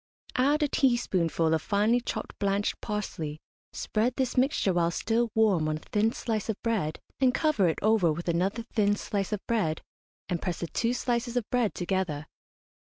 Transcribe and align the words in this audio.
Add 0.37 0.63
a 0.63 0.67
teaspoonful 0.67 1.53
of 1.53 1.61
finely 1.61 2.01
chopped 2.01 2.33
blanched 2.39 2.81
parsley, 2.81 3.39
spread 3.71 4.15
this 4.17 4.35
mixture 4.35 4.73
while 4.73 4.89
still 4.89 5.29
warm 5.35 5.69
on 5.69 5.77
a 5.77 5.79
thin 5.79 6.11
slice 6.11 6.49
of 6.49 6.59
bread, 6.63 6.97
and 7.19 7.35
cover 7.35 7.67
it 7.67 7.77
over 7.83 8.11
with 8.11 8.27
another 8.27 8.63
thin 8.73 8.95
slice 8.95 9.31
of 9.31 9.45
bread, 9.45 9.83
and 10.27 10.41
press 10.41 10.59
the 10.61 10.65
two 10.67 10.95
slices 10.95 11.37
of 11.37 11.47
bread 11.51 11.75
together. 11.75 12.25